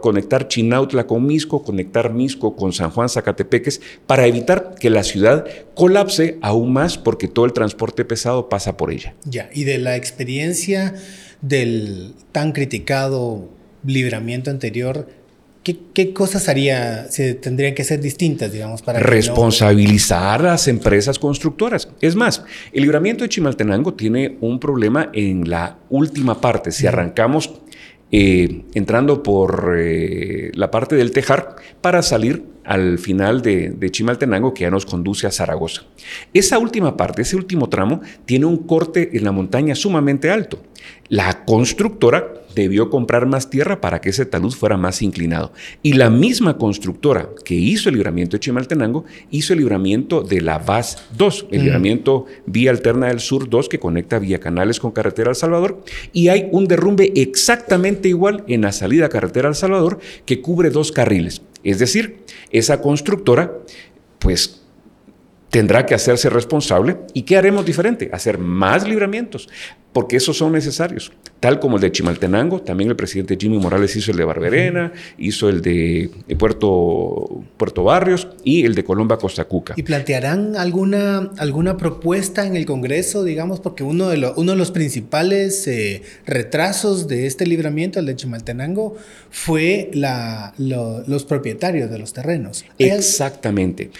[0.00, 5.46] conectar Chinautla con Misco, conectar Misco con San Juan Zacatepeques, para evitar que la ciudad
[5.74, 9.14] colapse aún más porque todo el transporte pesado pasa por ella.
[9.24, 10.94] Ya, y de la experiencia
[11.40, 13.48] del tan criticado
[13.84, 15.06] libramiento anterior,
[15.62, 18.98] ¿Qué, cosas haría, se tendrían que ser distintas, digamos, para...
[18.98, 21.88] Responsabilizar a las empresas constructoras.
[22.00, 26.72] Es más, el libramiento de Chimaltenango tiene un problema en la última parte.
[26.72, 27.60] Si arrancamos
[28.12, 34.54] eh, entrando por eh, la parte del Tejar para salir al final de, de, Chimaltenango
[34.54, 35.82] que ya nos conduce a Zaragoza.
[36.32, 40.62] Esa última parte, ese último tramo, tiene un corte en la montaña sumamente alto.
[41.08, 45.52] La constructora debió comprar más tierra para que ese talud fuera más inclinado.
[45.82, 50.58] Y la misma constructora que hizo el libramiento de Chimaltenango hizo el libramiento de la
[50.58, 55.30] VAS 2, el libramiento Vía Alterna del Sur 2 que conecta Vía Canales con Carretera
[55.30, 55.82] al Salvador.
[56.12, 60.70] Y hay un derrumbe exactamente igual en la salida a Carretera al Salvador que cubre
[60.70, 61.42] dos carriles.
[61.62, 62.20] Es decir,
[62.50, 63.58] esa constructora,
[64.18, 64.59] pues
[65.50, 66.96] tendrá que hacerse responsable.
[67.12, 68.08] ¿Y qué haremos diferente?
[68.12, 69.48] Hacer más libramientos,
[69.92, 71.12] porque esos son necesarios.
[71.40, 75.48] Tal como el de Chimaltenango, también el presidente Jimmy Morales hizo el de Barberena, hizo
[75.48, 79.74] el de Puerto, Puerto Barrios y el de Colomba Costa Cuca.
[79.76, 84.70] ¿Y plantearán alguna, alguna propuesta en el Congreso, digamos, porque uno de, uno de los
[84.70, 88.96] principales eh, retrasos de este libramiento, el de Chimaltenango,
[89.30, 92.64] fue la, los propietarios de los terrenos?
[92.78, 93.90] Exactamente.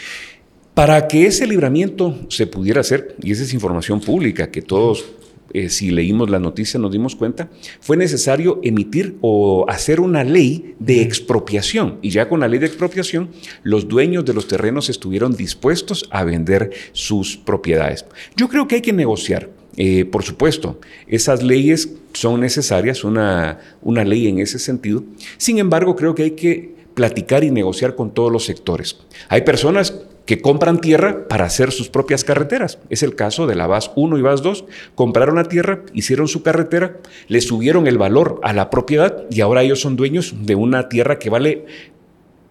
[0.80, 5.04] Para que ese libramiento se pudiera hacer, y esa es información pública que todos
[5.52, 10.74] eh, si leímos la noticia nos dimos cuenta, fue necesario emitir o hacer una ley
[10.78, 11.98] de expropiación.
[12.00, 13.28] Y ya con la ley de expropiación,
[13.62, 18.06] los dueños de los terrenos estuvieron dispuestos a vender sus propiedades.
[18.34, 19.50] Yo creo que hay que negociar.
[19.76, 25.04] Eh, por supuesto, esas leyes son necesarias, una, una ley en ese sentido.
[25.36, 28.96] Sin embargo, creo que hay que platicar y negociar con todos los sectores.
[29.28, 29.94] Hay personas
[30.30, 32.78] que compran tierra para hacer sus propias carreteras.
[32.88, 34.64] Es el caso de la VAS 1 y VAS 2.
[34.94, 39.64] Compraron la tierra, hicieron su carretera, le subieron el valor a la propiedad y ahora
[39.64, 41.66] ellos son dueños de una tierra que vale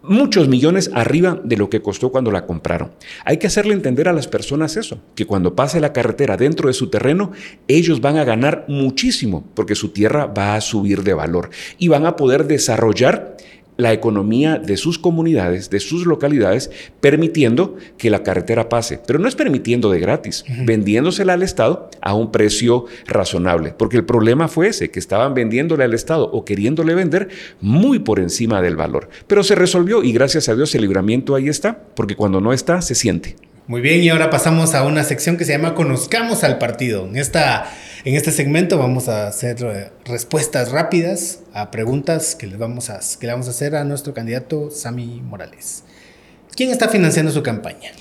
[0.02, 2.92] muchos millones arriba de lo que costó cuando la compraron.
[3.24, 6.74] Hay que hacerle entender a las personas eso, que cuando pase la carretera dentro de
[6.74, 7.32] su terreno,
[7.70, 12.06] ellos van a ganar muchísimo porque su tierra va a subir de valor y van
[12.06, 13.38] a poder desarrollar
[13.80, 19.00] la economía de sus comunidades, de sus localidades, permitiendo que la carretera pase.
[19.08, 24.04] Pero no es permitiendo de gratis, vendiéndosela al Estado a un precio razonable, porque el
[24.04, 27.30] problema fue ese, que estaban vendiéndole al Estado o queriéndole vender
[27.62, 29.10] muy por encima del valor.
[29.28, 32.82] Pero se resolvió y gracias a Dios el libramiento ahí está, porque cuando no está,
[32.82, 33.38] se siente.
[33.68, 37.06] Muy bien, y ahora pasamos a una sección que se llama Conozcamos al partido.
[37.08, 37.72] En esta
[38.06, 43.00] en este segmento vamos a hacer eh, respuestas rápidas a preguntas que, les vamos a,
[43.20, 45.84] que le vamos a hacer a nuestro candidato Sami Morales.
[46.56, 47.92] ¿Quién está financiando su campaña?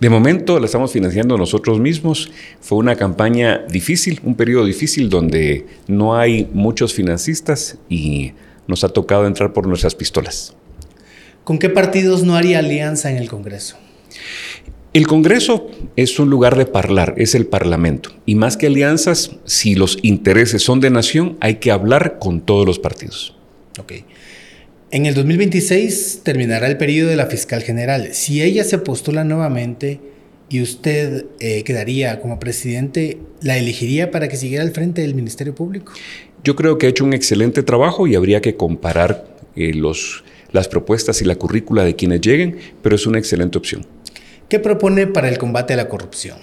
[0.00, 2.30] De momento la estamos financiando nosotros mismos.
[2.60, 8.32] Fue una campaña difícil, un periodo difícil donde no hay muchos financistas y
[8.66, 10.54] nos ha tocado entrar por nuestras pistolas.
[11.44, 13.76] ¿Con qué partidos no haría alianza en el Congreso?
[14.96, 18.12] El Congreso es un lugar de hablar, es el Parlamento.
[18.24, 22.64] Y más que alianzas, si los intereses son de nación, hay que hablar con todos
[22.64, 23.36] los partidos.
[23.78, 23.92] Ok.
[24.90, 28.14] En el 2026 terminará el periodo de la fiscal general.
[28.14, 30.00] Si ella se postula nuevamente
[30.48, 35.54] y usted eh, quedaría como presidente, ¿la elegiría para que siguiera al frente del Ministerio
[35.54, 35.92] Público?
[36.42, 40.68] Yo creo que ha hecho un excelente trabajo y habría que comparar eh, los, las
[40.68, 43.84] propuestas y la currícula de quienes lleguen, pero es una excelente opción.
[44.48, 46.38] ¿Qué propone para el combate a la corrupción?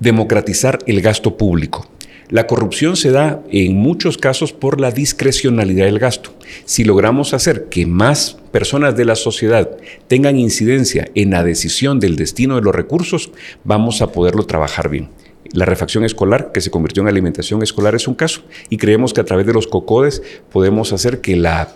[0.00, 1.88] Democratizar el gasto público.
[2.28, 6.34] La corrupción se da en muchos casos por la discrecionalidad del gasto.
[6.66, 9.70] Si logramos hacer que más personas de la sociedad
[10.08, 13.32] tengan incidencia en la decisión del destino de los recursos,
[13.64, 15.08] vamos a poderlo trabajar bien.
[15.52, 18.42] La refacción escolar, que se convirtió en alimentación escolar, es un caso.
[18.68, 21.74] Y creemos que a través de los COCODES podemos hacer que la,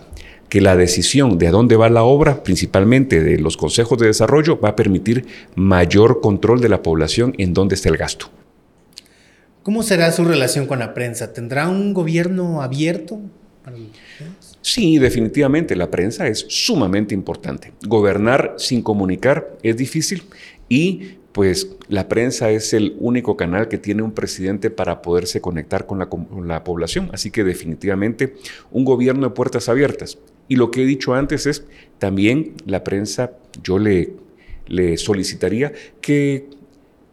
[0.55, 4.61] que la decisión de a dónde va la obra, principalmente de los consejos de desarrollo,
[4.61, 8.31] va a permitir mayor control de la población en dónde está el gasto.
[9.65, 11.33] ¿Cómo será su relación con la prensa?
[11.33, 13.19] ¿Tendrá un gobierno abierto?
[14.63, 17.73] Sí, definitivamente, la prensa es sumamente importante.
[17.89, 20.23] Gobernar sin comunicar es difícil
[20.69, 25.85] y pues la prensa es el único canal que tiene un presidente para poderse conectar
[25.85, 27.11] con la, población.
[27.13, 28.37] Así que definitivamente
[28.71, 30.17] un gobierno de puertas abiertas.
[30.49, 31.65] Y lo que he dicho antes es,
[31.99, 34.13] también la prensa, yo le,
[34.67, 36.49] le solicitaría que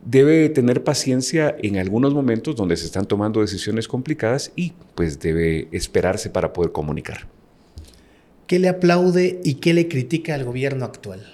[0.03, 5.67] debe tener paciencia en algunos momentos donde se están tomando decisiones complicadas y pues debe
[5.71, 7.27] esperarse para poder comunicar.
[8.47, 11.25] ¿Qué le aplaude y qué le critica al gobierno actual?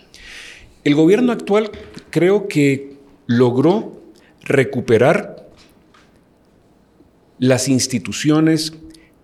[0.83, 1.71] El gobierno actual
[2.11, 4.01] creo que logró
[4.43, 5.47] recuperar
[7.39, 8.73] las instituciones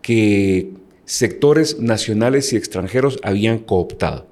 [0.02, 0.72] que
[1.06, 4.28] sectores nacionales y extranjeros habían cooptado.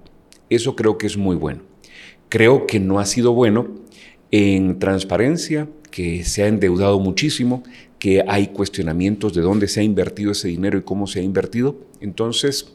[0.50, 1.64] Eso creo que es muy bueno.
[2.30, 3.68] Creo que no ha sido bueno
[4.32, 7.64] en transparencia, que se ha endeudado muchísimo,
[8.00, 11.76] que hay cuestionamientos de dónde se ha invertido ese dinero y cómo se ha invertido.
[12.00, 12.74] Entonces,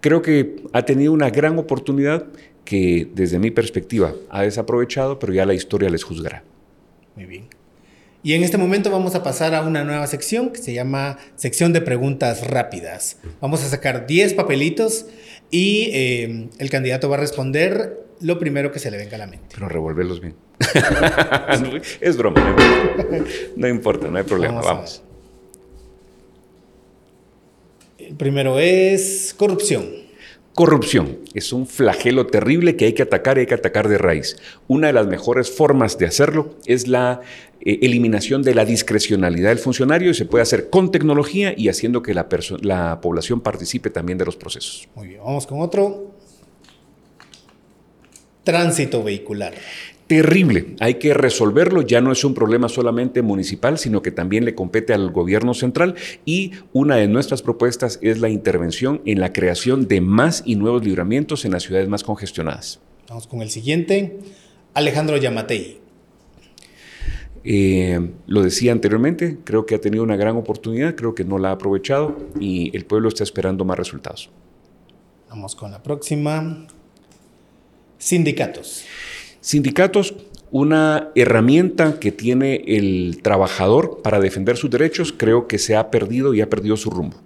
[0.00, 2.26] creo que ha tenido una gran oportunidad
[2.64, 6.44] que desde mi perspectiva ha desaprovechado, pero ya la historia les juzgará.
[7.14, 7.46] Muy bien.
[8.24, 11.74] Y en este momento vamos a pasar a una nueva sección que se llama sección
[11.74, 13.18] de preguntas rápidas.
[13.38, 15.04] Vamos a sacar 10 papelitos
[15.50, 19.26] y eh, el candidato va a responder lo primero que se le venga a la
[19.26, 19.48] mente.
[19.52, 20.36] Pero revolverlos bien.
[22.00, 22.56] es broma,
[23.56, 24.66] no importa, no hay problema, vamos.
[24.66, 25.02] vamos.
[27.98, 30.03] El primero es corrupción.
[30.54, 34.36] Corrupción es un flagelo terrible que hay que atacar y hay que atacar de raíz.
[34.68, 37.22] Una de las mejores formas de hacerlo es la
[37.60, 42.02] eh, eliminación de la discrecionalidad del funcionario y se puede hacer con tecnología y haciendo
[42.04, 42.28] que la,
[42.62, 44.88] la población participe también de los procesos.
[44.94, 46.12] Muy bien, vamos con otro.
[48.44, 49.54] Tránsito vehicular
[50.06, 50.76] terrible.
[50.80, 51.82] Hay que resolverlo.
[51.82, 55.94] Ya no es un problema solamente municipal, sino que también le compete al gobierno central.
[56.24, 60.84] Y una de nuestras propuestas es la intervención en la creación de más y nuevos
[60.84, 62.80] libramientos en las ciudades más congestionadas.
[63.08, 64.18] Vamos con el siguiente.
[64.74, 65.80] Alejandro Yamatei.
[67.46, 71.50] Eh, lo decía anteriormente, creo que ha tenido una gran oportunidad, creo que no la
[71.50, 74.30] ha aprovechado y el pueblo está esperando más resultados.
[75.28, 76.66] Vamos con la próxima.
[77.98, 78.84] Sindicatos.
[79.44, 80.14] Sindicatos,
[80.50, 86.32] una herramienta que tiene el trabajador para defender sus derechos, creo que se ha perdido
[86.32, 87.18] y ha perdido su rumbo.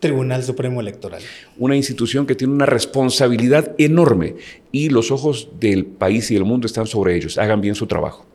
[0.00, 1.22] Tribunal Supremo Electoral.
[1.56, 4.34] Una institución que tiene una responsabilidad enorme
[4.72, 7.38] y los ojos del país y del mundo están sobre ellos.
[7.38, 8.26] Hagan bien su trabajo.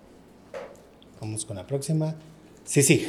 [1.19, 2.15] Vamos con la próxima.
[2.65, 3.08] Sí, sí.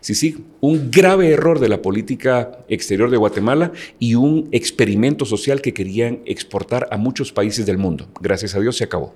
[0.00, 5.62] Sí, sí, un grave error de la política exterior de Guatemala y un experimento social
[5.62, 8.08] que querían exportar a muchos países del mundo.
[8.20, 9.14] Gracias a Dios se acabó.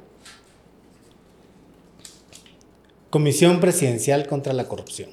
[3.11, 5.11] Comisión Presidencial contra la Corrupción.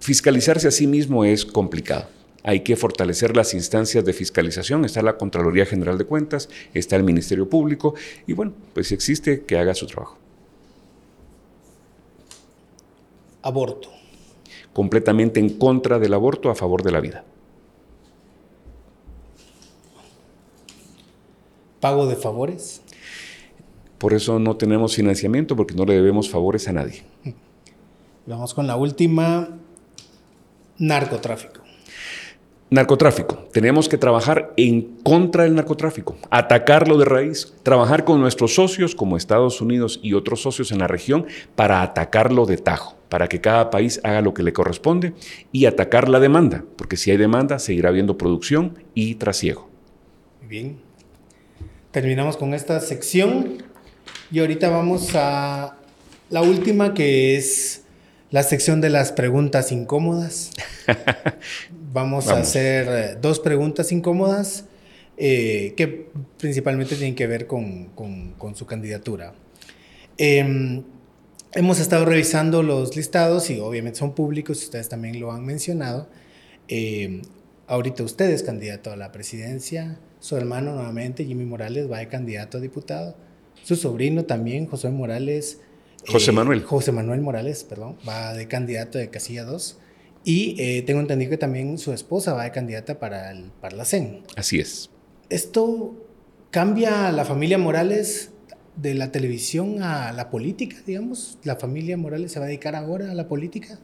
[0.00, 2.08] Fiscalizarse a sí mismo es complicado.
[2.44, 4.84] Hay que fortalecer las instancias de fiscalización.
[4.84, 7.94] Está la Contraloría General de Cuentas, está el Ministerio Público
[8.26, 10.21] y bueno, pues si existe, que haga su trabajo.
[13.42, 13.88] Aborto.
[14.72, 17.24] Completamente en contra del aborto, a favor de la vida.
[21.80, 22.80] ¿Pago de favores?
[23.98, 27.02] Por eso no tenemos financiamiento, porque no le debemos favores a nadie.
[28.26, 29.48] Vamos con la última,
[30.78, 31.61] narcotráfico.
[32.72, 33.36] Narcotráfico.
[33.52, 39.18] Tenemos que trabajar en contra del narcotráfico, atacarlo de raíz, trabajar con nuestros socios como
[39.18, 43.68] Estados Unidos y otros socios en la región para atacarlo de tajo, para que cada
[43.68, 45.12] país haga lo que le corresponde
[45.52, 49.68] y atacar la demanda, porque si hay demanda seguirá habiendo producción y trasiego.
[50.48, 50.78] Bien.
[51.90, 53.64] Terminamos con esta sección
[54.30, 55.76] y ahorita vamos a
[56.30, 57.82] la última que es
[58.30, 60.52] la sección de las preguntas incómodas.
[61.92, 64.64] Vamos, a hacer eh, dos preguntas incómodas
[65.18, 67.90] eh, que principalmente tienen que ver con,
[68.54, 69.34] su candidatura.
[70.16, 70.82] Em,
[71.52, 76.08] hemos estado revisando los listados y obviamente son públicos, ustedes también lo han mencionado.
[76.66, 77.20] Em,
[77.66, 82.56] ahorita usted es candidato a la presidencia, su hermano nuevamente, Jimmy Morales, va de candidato
[82.56, 83.16] a diputado.
[83.64, 85.60] Su sobrino también, José Morales.
[86.08, 86.62] José Manuel.
[86.62, 89.78] José Manuel Morales, perdón, va de candidato de casilla 2.
[90.24, 94.22] Y eh, tengo entendido que también su esposa va de candidata para el Parlacén.
[94.36, 94.90] Así es.
[95.28, 95.94] ¿Esto
[96.50, 98.30] cambia a la familia Morales
[98.76, 101.38] de la televisión a la política, digamos?
[101.44, 103.78] ¿La familia Morales se va a dedicar ahora a la política?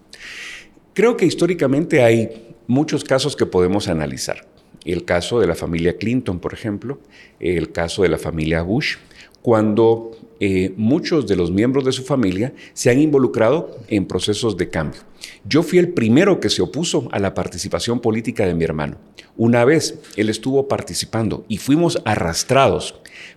[0.94, 4.46] Creo que históricamente hay muchos casos que podemos analizar.
[4.84, 7.00] El caso de la familia Clinton, por ejemplo,
[7.40, 8.96] el caso de la familia Bush,
[9.42, 14.68] cuando eh, muchos de los miembros de su familia se han involucrado en procesos de
[14.68, 15.00] cambio.
[15.44, 18.96] Yo fui el primero que se opuso a la participación política de mi hermano.
[19.36, 22.94] Una vez él estuvo participando y fuimos arrastrados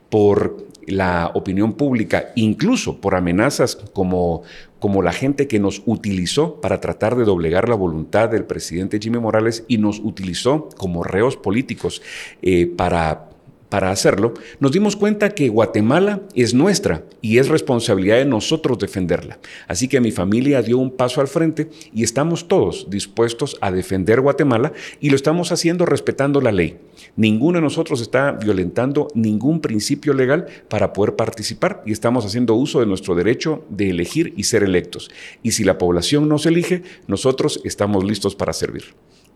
[0.10, 4.44] por la opinión pública, incluso por amenazas como,
[4.80, 9.20] como la gente que nos utilizó para tratar de doblegar la voluntad del presidente Jimmy
[9.20, 12.02] Morales y nos utilizó como reos políticos
[12.42, 13.31] eh, para
[13.72, 19.40] para hacerlo, nos dimos cuenta que Guatemala es nuestra y es responsabilidad de nosotros defenderla.
[19.66, 24.20] Así que mi familia dio un paso al frente y estamos todos dispuestos a defender
[24.20, 26.80] Guatemala y lo estamos haciendo respetando la ley.
[27.16, 32.82] Ninguno de nosotros está violentando ningún principio legal para poder participar y estamos haciendo uso
[32.82, 35.10] de nuestro derecho de elegir y ser electos.
[35.44, 38.84] Y si la población nos elige, nosotros estamos listos para servir.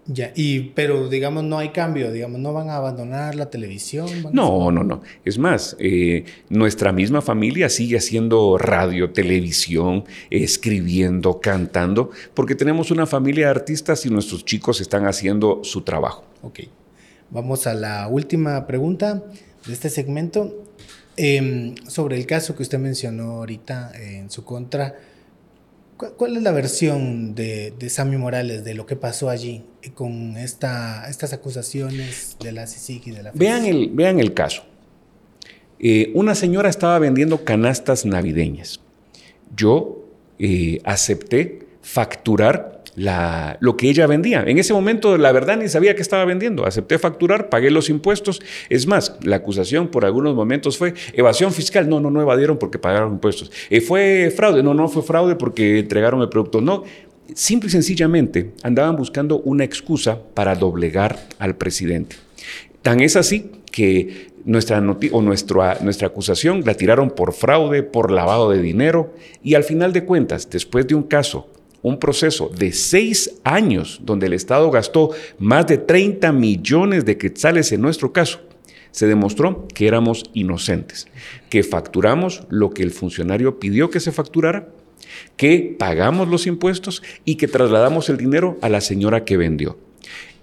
[0.08, 4.08] Ya, y, pero digamos, no hay cambio, digamos, no van a abandonar la televisión.
[4.32, 5.02] No, no, no.
[5.24, 13.08] Es más, eh, nuestra misma familia sigue haciendo radio, televisión, escribiendo, cantando, porque tenemos una
[13.08, 16.24] familia de artistas y nuestros chicos están haciendo su trabajo.
[16.44, 16.60] Ok.
[17.32, 19.24] Vamos a la última pregunta
[19.66, 20.66] de este segmento.
[21.18, 24.96] Em, sobre el caso que usted mencionó ahorita en su contra
[25.98, 31.10] ¿Cuál es la versión de, de Sammy Morales de lo que pasó allí con esta,
[31.10, 34.64] estas acusaciones de la CICIC y de la Vean el, vean el caso.
[35.80, 38.82] Eh, una señora estaba vendiendo canastas navideñas.
[39.56, 40.06] Yo
[40.38, 44.44] eh, acepté facturar lo que ella vendía.
[44.46, 46.66] En ese momento, la verdad, ni sabía que estaba vendiendo.
[46.66, 48.42] Acepté facturar, pagué los impuestos.
[48.70, 51.90] Es más, la acusación por algunos momentos fue evasión fiscal.
[51.90, 53.52] No, no, no evadieron porque pagaron impuestos.
[53.70, 54.64] Eh, fue fraude.
[54.64, 56.62] No, no fue fraude porque entregaron el producto.
[56.62, 56.84] No,
[57.34, 62.16] simple y sencillamente andaban buscando una excusa para doblegar al presidente.
[62.82, 64.80] Tan es así que nuestra,
[65.12, 70.06] o nuestra acusación la tiraron por fraude, por lavado de dinero y al final de
[70.06, 71.50] cuentas, después de un caso
[71.86, 77.72] un proceso de seis años donde el Estado gastó más de 30 millones de quetzales
[77.72, 78.40] en nuestro caso,
[78.90, 81.08] se demostró que éramos inocentes,
[81.48, 84.70] que facturamos lo que el funcionario pidió que se facturara,
[85.38, 89.78] que pagamos los impuestos y que trasladamos el dinero a la señora que vendió.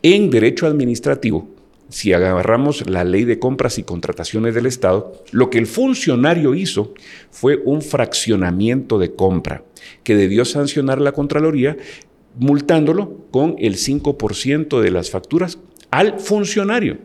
[0.05, 1.49] En derecho administrativo,
[1.93, 6.95] si agarramos la ley de compras y contrataciones del Estado, lo que el funcionario hizo
[7.30, 9.62] fue un fraccionamiento de compra
[10.03, 11.76] que debió sancionar la Contraloría
[12.38, 15.59] multándolo con el 5% de las facturas
[15.90, 16.97] al funcionario.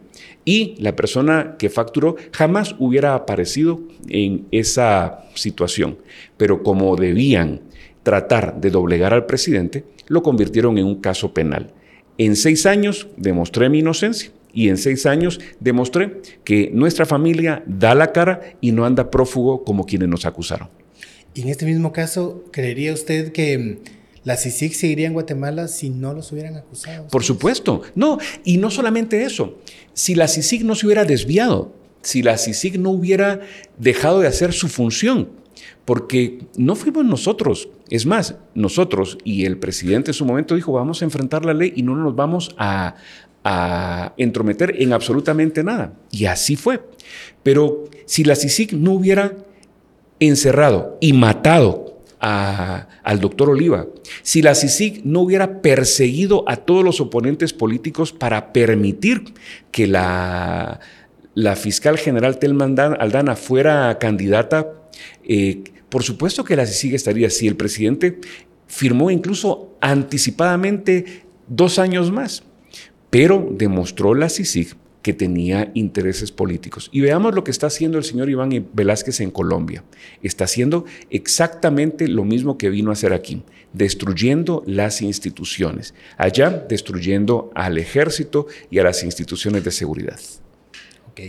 [0.46, 5.98] Y la persona que facturó jamás hubiera aparecido en esa situación.
[6.38, 7.60] Pero como debían
[8.04, 11.74] tratar de doblegar al presidente, lo convirtieron en un caso penal.
[12.18, 17.94] En seis años demostré mi inocencia y en seis años demostré que nuestra familia da
[17.94, 20.68] la cara y no anda prófugo como quienes nos acusaron.
[21.36, 23.78] Y en este mismo caso, ¿creería usted que
[24.24, 27.08] la CICIC seguiría en Guatemala si no los hubieran acusado?
[27.10, 27.84] Por supuesto.
[27.94, 29.60] No, y no solamente eso.
[29.94, 33.42] Si la CICIC no se hubiera desviado, si la CICIC no hubiera
[33.78, 35.30] dejado de hacer su función,
[35.86, 37.70] porque no fuimos nosotros.
[37.90, 41.74] Es más, nosotros y el presidente en su momento dijo, vamos a enfrentar la ley
[41.76, 42.96] y no nos vamos a,
[43.50, 45.94] a entrometer en absolutamente nada.
[46.12, 46.82] Y así fue.
[47.44, 49.38] Pero si la CICIC no hubiera
[50.20, 53.88] encerrado y matado al doctor Oliva,
[54.22, 59.34] si la CICIC no hubiera perseguido a todos los oponentes políticos para permitir
[59.72, 60.82] que la,
[61.56, 64.74] fiscal general Telma Aldana fuera candidata,
[65.24, 67.48] eh, por supuesto que la CICIG estaría así.
[67.48, 68.20] El presidente
[68.68, 72.44] firmó incluso anticipadamente dos años más
[73.18, 76.88] pero demostró la CICIG que tenía intereses políticos.
[76.94, 79.84] Y veamos lo que está haciendo el señor Iván Velázquez en Colombia.
[80.22, 83.42] Está haciendo exactamente lo mismo que vino a hacer aquí,
[83.74, 85.96] destruyendo las instituciones.
[86.16, 90.20] Allá, destruyendo al ejército y a las instituciones de seguridad.
[91.10, 91.22] Ok,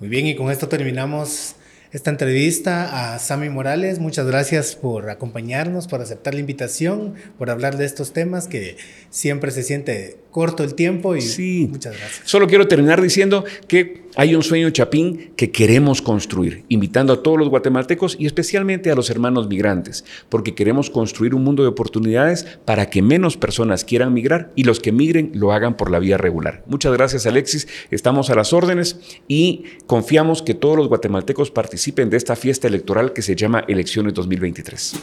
[0.00, 1.56] muy bien, y con esto terminamos
[1.90, 3.98] esta entrevista a Sami Morales.
[3.98, 8.76] Muchas gracias por acompañarnos, por aceptar la invitación, por hablar de estos temas que
[9.08, 11.68] siempre se siente corto el tiempo y sí.
[11.70, 12.22] muchas gracias.
[12.24, 17.38] Solo quiero terminar diciendo que hay un sueño chapín que queremos construir, invitando a todos
[17.38, 22.44] los guatemaltecos y especialmente a los hermanos migrantes, porque queremos construir un mundo de oportunidades
[22.64, 26.18] para que menos personas quieran migrar y los que migren lo hagan por la vía
[26.18, 26.64] regular.
[26.66, 28.98] Muchas gracias Alexis, estamos a las órdenes
[29.28, 34.14] y confiamos que todos los guatemaltecos participen de esta fiesta electoral que se llama Elecciones
[34.14, 34.94] 2023.